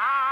[0.00, 0.27] Ah!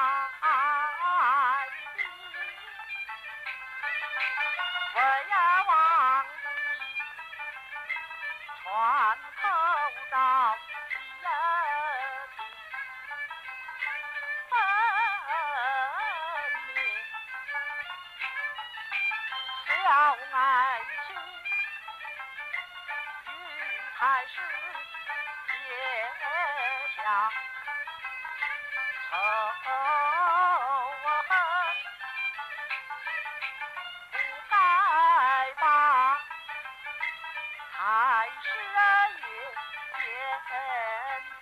[40.76, 40.82] 身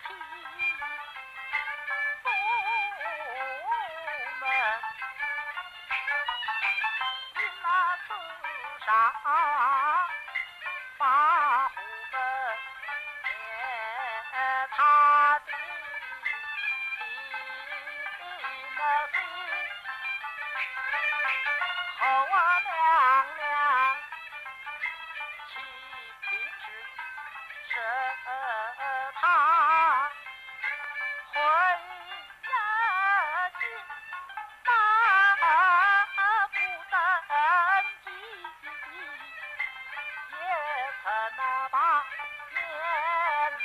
[0.04, 0.14] 披
[2.22, 2.30] 宗
[4.40, 4.42] 门
[7.34, 7.66] 你那
[8.06, 8.08] 自
[8.86, 8.88] 杀
[41.04, 42.02] 怎么把
[42.48, 42.56] 天
[43.58, 43.64] 子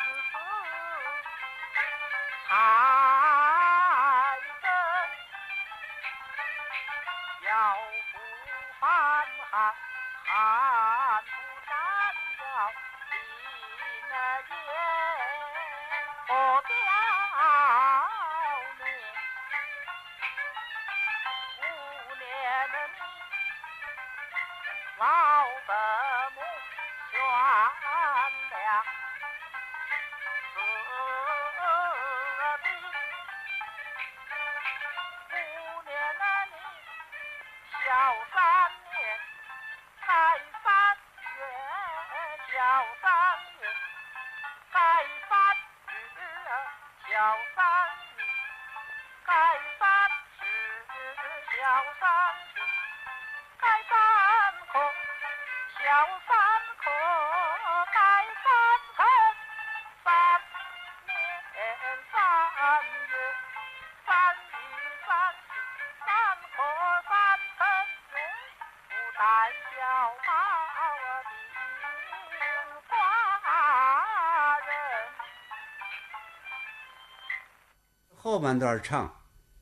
[78.39, 79.13] 后半段唱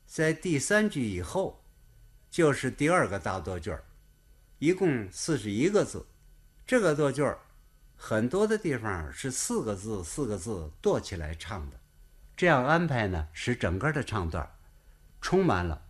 [0.06, 1.64] 在第三句以后
[2.30, 3.84] 就是第二个大作句儿
[4.60, 6.06] 一共四十一个字。
[6.64, 7.40] 这个作句儿
[7.96, 11.80] 很多的地方是四个字四个字垛起来唱的。
[12.36, 14.48] 这样安排呢使整个的唱段
[15.22, 15.82] 充满了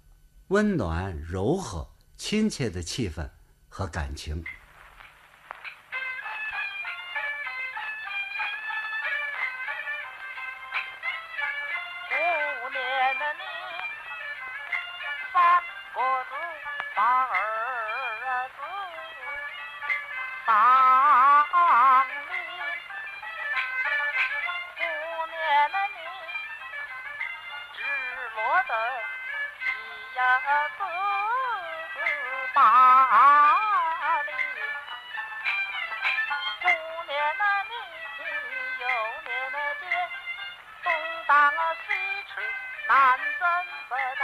[0.48, 3.30] 温暖柔和亲切的气氛
[3.68, 4.42] 和感情。
[28.68, 28.70] 一
[30.20, 30.84] 二四
[32.54, 32.60] 八
[34.24, 34.32] 里
[36.62, 36.68] 左
[37.08, 37.72] 面的你
[38.18, 38.20] 听
[38.82, 38.84] 右
[39.24, 39.84] 的街
[40.86, 41.32] 东
[41.88, 41.90] 西
[42.28, 42.30] 吃
[42.90, 42.96] 南
[43.40, 43.48] 征
[43.90, 44.22] 北战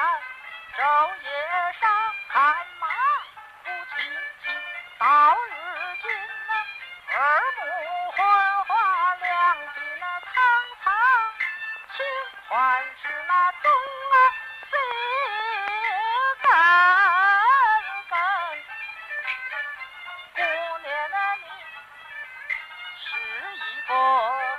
[23.87, 23.91] 国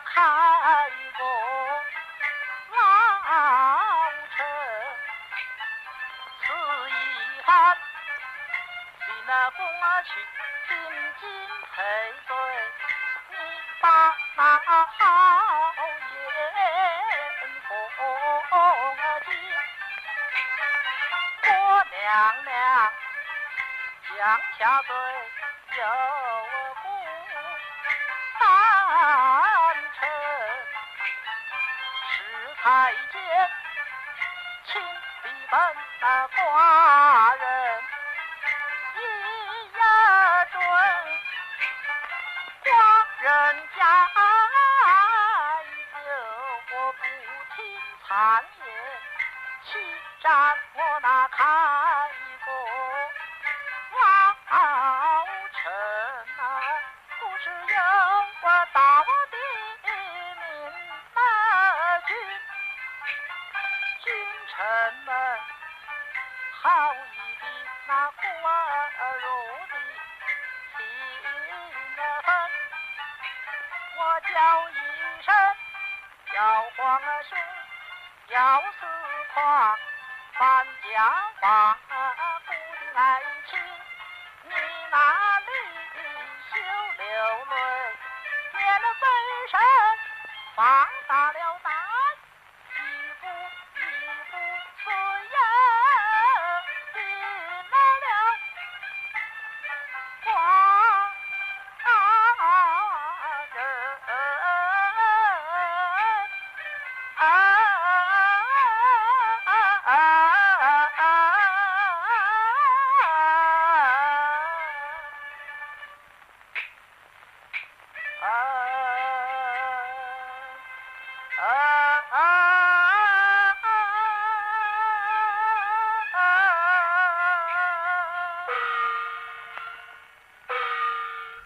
[0.05, 0.21] 开
[1.17, 1.21] 国，
[2.71, 2.76] 老
[4.37, 4.37] 臣
[6.41, 6.44] 死
[6.88, 6.93] 遗
[7.44, 7.49] 憾，
[9.00, 9.59] 替那公
[10.05, 10.11] 去
[12.26, 12.31] 罪，
[13.31, 13.32] 你
[13.81, 13.87] 把
[14.59, 14.61] 好
[16.11, 16.17] 言，
[21.43, 21.49] 我
[21.91, 22.03] 娘
[22.44, 22.53] 娘
[24.06, 24.12] 强
[24.59, 24.91] 下罪
[25.79, 26.54] 有。
[83.52, 83.84] 的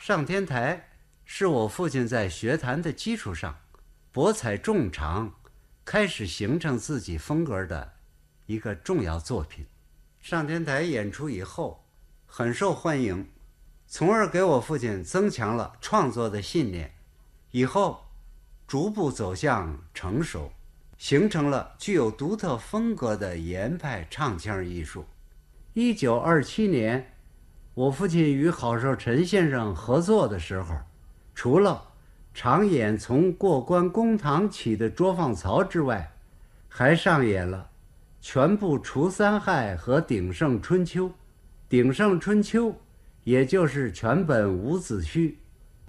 [0.08, 0.88] 上天台
[1.26, 3.54] 是我父亲在学坛的基础上，
[4.10, 5.34] 博采众长，
[5.84, 7.92] 开始形成自己风格的
[8.46, 9.66] 一个重要作品。
[10.18, 11.84] 上天台演出以后
[12.24, 13.28] 很受欢迎，
[13.86, 16.90] 从而给我父亲增强了创作的信念。
[17.50, 18.02] 以后
[18.66, 20.50] 逐步走向成熟，
[20.96, 25.04] 形成了具有独特风格的严派唱腔艺术。
[25.74, 27.12] 一九二七年。
[27.78, 30.74] 我父亲与郝寿臣先生合作的时候，
[31.32, 31.80] 除了
[32.34, 36.10] 常演从过关公堂起的捉放曹之外，
[36.68, 37.70] 还上演了
[38.20, 41.08] 全部除三害和鼎盛春秋。
[41.68, 42.74] 鼎盛春秋，
[43.22, 45.36] 也就是全本伍子胥，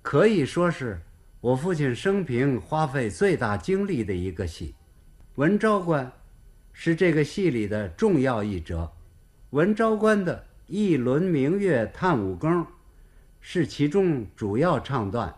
[0.04, 1.02] 可以说是
[1.42, 4.76] 我父亲生平花费最大精力的一个戏。
[5.38, 6.12] 文昭关
[6.72, 8.92] 是这个戏里的重要一折，
[9.50, 10.46] 文昭关的。
[10.70, 12.64] 一轮明月探五更，
[13.42, 15.34] 是其中主要唱段。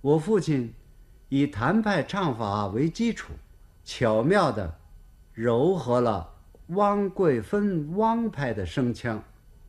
[0.00, 0.72] 我父亲
[1.28, 3.32] 以谭派唱法为基础，
[3.82, 4.78] 巧妙地
[5.34, 6.32] 糅合了
[6.68, 9.20] 汪桂芬汪派的声腔，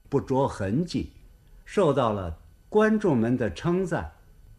[0.10, 1.12] 不着痕迹，
[1.66, 2.38] 受到了
[2.70, 4.12] 观众们的称赞。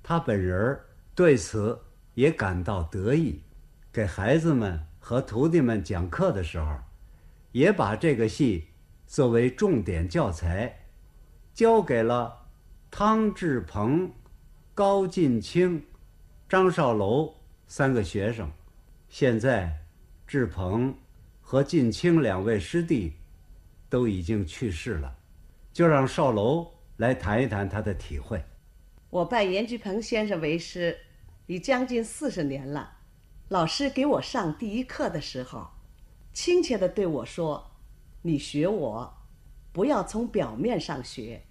[0.02, 0.76] 他本人
[1.14, 1.78] 对此
[2.14, 3.40] 也感到得意，
[3.92, 6.76] 给孩子们和徒弟们讲课的时候，
[7.52, 8.66] 也把这个戏。
[9.10, 10.84] 作为重点教材，
[11.52, 12.46] 交给了
[12.92, 14.12] 汤志鹏、
[14.72, 15.84] 高进清、
[16.48, 17.34] 张少楼
[17.66, 18.48] 三个学生。
[19.08, 19.80] 现在，
[20.28, 20.96] 志鹏
[21.40, 23.14] 和进清两位师弟
[23.88, 25.12] 都已经去世了，
[25.72, 28.40] 就让少楼来谈一谈他的体会。
[29.10, 30.96] 我拜严菊鹏先生为师
[31.46, 32.98] 已将近四十年了。
[33.48, 35.66] 老师给我上第一课的时候，
[36.32, 37.69] 亲切地对我说。
[38.22, 39.14] 你学我，
[39.72, 41.42] 不要从表面上学，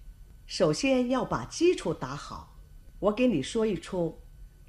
[0.46, 2.56] 首先要把基础打好。
[3.00, 4.20] 我给你说一出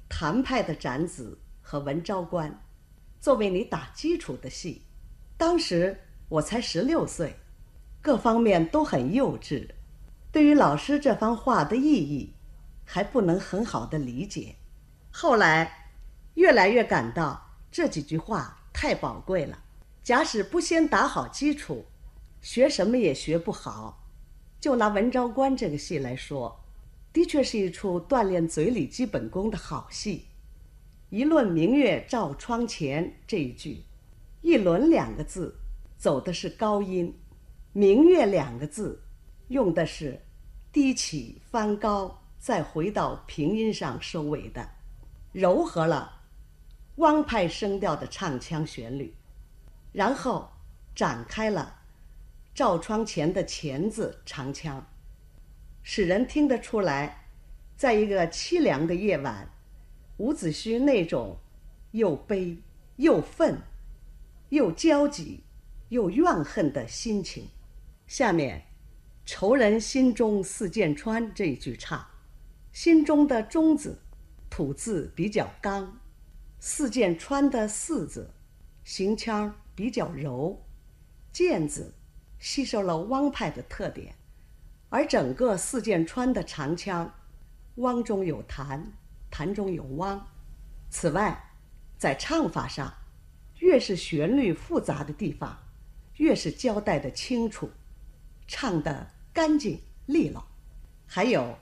[0.08, 2.64] 谭派的展子和文昭关，
[3.20, 4.82] 作为你打基础的戏。
[5.36, 5.96] 当时
[6.28, 7.36] 我才十六岁，
[8.00, 9.70] 各方面都很幼稚，
[10.32, 12.34] 对于老师这番话的意义，
[12.84, 14.56] 还不能很好的理解。
[15.12, 15.92] 后来，
[16.34, 17.40] 越来越感到
[17.70, 19.56] 这几句话太宝贵了。
[20.02, 21.84] 假使不先打好基础，
[22.42, 24.04] 学什么也学不好，
[24.60, 26.60] 就拿文昭关这个戏来说，
[27.12, 30.26] 的确是一出锻炼嘴里基本功的好戏。
[31.08, 33.80] 一轮明月照窗前这一句，
[34.40, 35.54] 一轮两个字
[35.96, 37.14] 走的是高音，
[37.72, 39.00] 明月两个字
[39.48, 40.20] 用的是
[40.72, 44.68] 低起翻高，再回到平音上收尾的，
[45.30, 46.12] 柔和了
[46.96, 49.14] 汪派声调的唱腔旋律，
[49.92, 50.50] 然后
[50.92, 51.78] 展开了。
[52.54, 54.86] 照窗前的“钳子长腔，
[55.82, 57.28] 使人听得出来，
[57.78, 59.50] 在一个凄凉的夜晚，
[60.18, 61.38] 伍子胥那种
[61.92, 62.58] 又悲
[62.96, 63.58] 又愤、
[64.50, 65.44] 又焦急
[65.88, 67.48] 又怨恨的心情。
[68.06, 68.62] 下面
[69.24, 72.06] ，“仇人心中似剑穿”这一句唱，
[72.70, 73.98] 心中的“中”字，
[74.50, 75.98] 吐字比较刚
[76.60, 78.30] ，“似剑穿”的“似”字，
[78.84, 80.62] 行腔比较柔
[81.32, 81.94] ，“剑”字。
[82.42, 84.12] 吸收了汪派的特点，
[84.88, 87.08] 而整个四剑川的长腔，
[87.76, 88.84] 汪中有谭，
[89.30, 90.20] 谭中有汪。
[90.90, 91.40] 此外，
[91.96, 92.92] 在唱法上，
[93.60, 95.56] 越是旋律复杂的地方，
[96.16, 97.70] 越是交代的清楚，
[98.48, 100.44] 唱得干净利落。
[101.06, 101.56] 还有，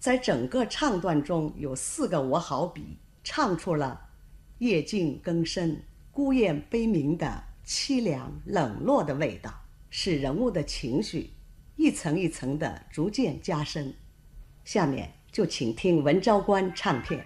[0.00, 4.08] 在整个唱段中有四个我好比，唱出了
[4.58, 9.60] 夜静更深、孤雁悲鸣的凄凉冷落的味道。
[9.96, 11.30] 使人物的情绪
[11.76, 13.94] 一层一层的逐渐加深。
[14.64, 17.24] 下面就请听文昭关唱片。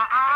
[0.00, 0.29] I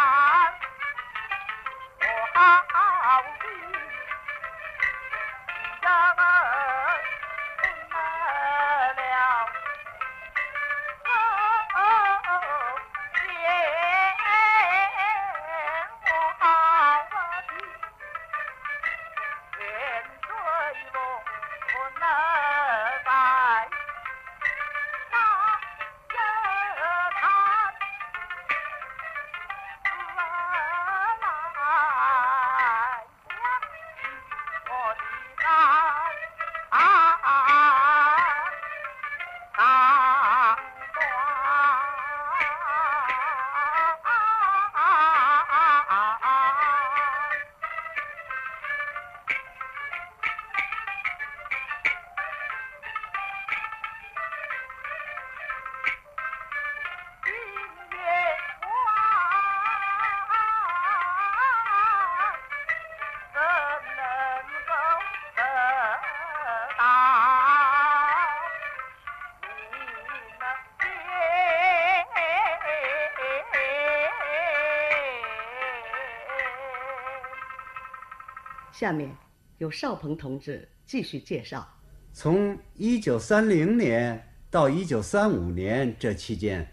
[78.85, 79.11] 下面
[79.57, 81.67] 由邵鹏同志继续介绍。
[82.13, 86.71] 从1930年到1935年这期间，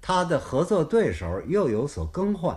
[0.00, 2.56] 他的合作对手又有所更换。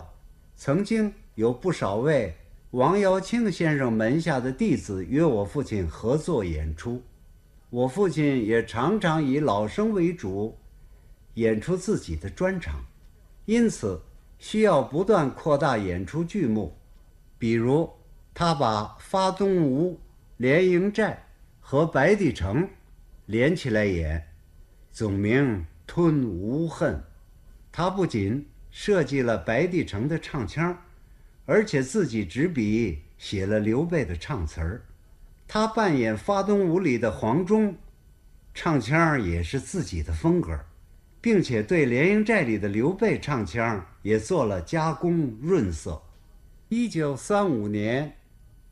[0.55, 2.35] 曾经有不少位
[2.69, 7.01] 王瑶庆先生门下的弟子约我父亲合作演出，
[7.71, 10.55] 我父亲也常常以老生为主，
[11.33, 12.75] 演出自己的专场，
[13.45, 13.99] 因此
[14.37, 16.77] 需要不断扩大演出剧目，
[17.39, 17.89] 比如。
[18.33, 19.99] 他把发东吴、
[20.37, 21.27] 连营寨
[21.59, 22.67] 和白帝城
[23.25, 24.25] 连起来演，
[24.91, 26.95] 总名《吞吴恨》。
[27.71, 30.75] 他不仅设计了白帝城的唱腔，
[31.45, 34.81] 而且自己执笔写了刘备的唱词儿。
[35.47, 37.75] 他扮演发东吴里的黄忠，
[38.53, 40.57] 唱腔也是自己的风格，
[41.19, 46.01] 并且对连营寨里的刘备唱腔也做了加工润色。
[46.69, 48.15] 一九三五年。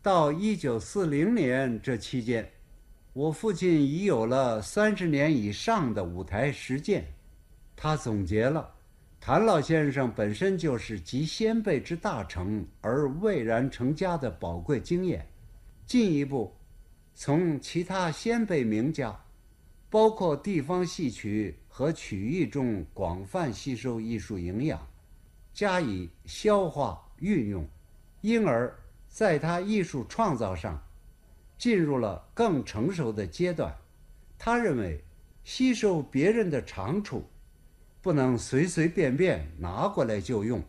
[0.01, 2.49] 到一九四零年这期间，
[3.11, 7.05] 我父亲已有了三十年以上的舞台实践。
[7.75, 8.73] 他总结了
[9.19, 15.27] 谭老先生本身就是集先辈之大成而蔚然成家的宝贵经验，
[15.85, 16.55] 进一步
[17.13, 19.13] 从其他先辈名家，
[19.89, 24.79] 包括地方戏曲和曲艺中广泛吸收艺术营养，
[25.53, 27.67] 加以消化运用，
[28.21, 28.73] 因而。
[29.09, 30.81] 在他艺术创造上，
[31.57, 33.75] 进入了更成熟的阶段。
[34.37, 35.03] 他认为，
[35.43, 37.27] 吸收别人的长处，
[38.01, 40.63] 不能随随便便拿过来就用，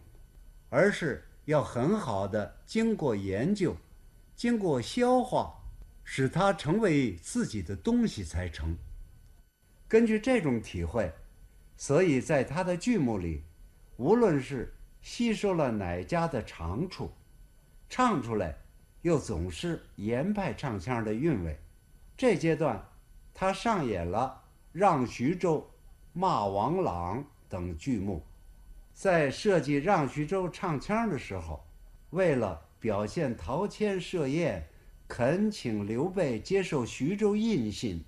[0.69, 3.77] 而是要很好的经过研究，
[4.35, 5.55] 经过消化，
[6.03, 8.77] 使它成为自己的东西才成。
[9.87, 11.13] 根据这种体会，
[11.77, 13.45] 所以在他的剧目里，
[13.97, 17.13] 无论是吸收了哪家的长处。
[17.91, 18.57] 唱出来，
[19.03, 21.59] 又总是严派唱腔的韵味。
[22.17, 22.81] 这阶段，
[23.35, 25.57] 他上演了《让徐州》
[26.13, 28.25] 《骂王朗》等剧目。
[28.95, 31.67] 在设计《让徐州》唱腔的时候，
[32.11, 34.65] 为了表现陶谦设宴，
[35.09, 38.05] 恳请刘备接受徐州印信，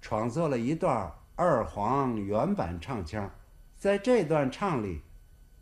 [0.00, 3.30] 创作了一段二黄原版唱腔。
[3.76, 5.02] 在这段唱里，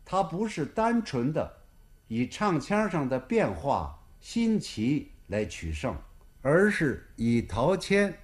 [0.04, 1.63] 他不是单纯的
[2.08, 5.96] 以唱腔上的变化新奇来取胜，
[6.42, 8.16] 而是以陶谦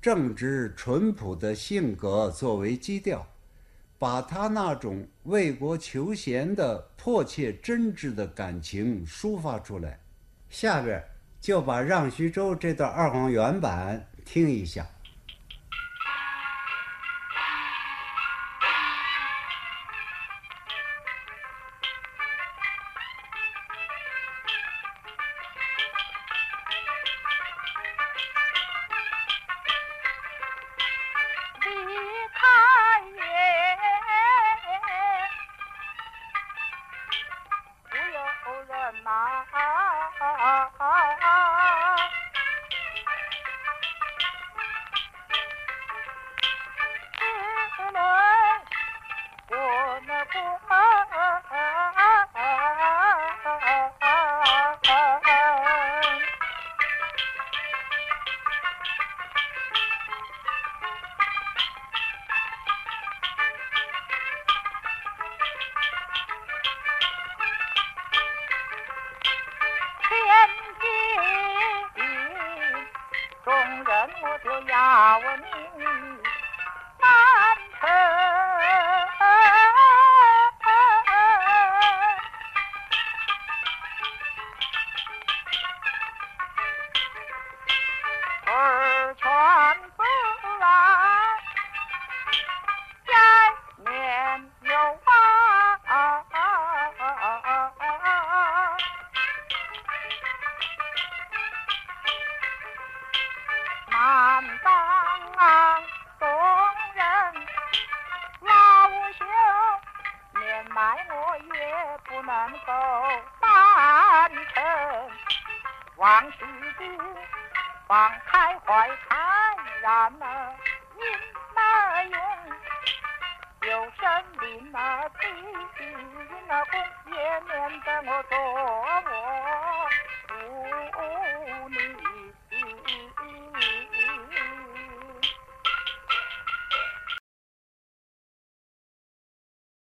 [0.00, 3.26] 正直淳朴的性格作为基调。
[4.00, 9.98] 把他那种为国求贤的迫切真挚的感情抒发出来，
[10.48, 11.02] 下边
[11.40, 14.86] 就把《让徐州》这段二黄原版听一下。